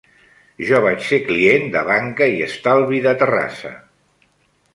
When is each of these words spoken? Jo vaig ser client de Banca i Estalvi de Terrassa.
Jo 0.69 0.79
vaig 0.85 1.03
ser 1.09 1.19
client 1.27 1.67
de 1.75 1.83
Banca 1.89 2.31
i 2.39 2.41
Estalvi 2.47 3.03
de 3.09 3.15
Terrassa. 3.21 3.75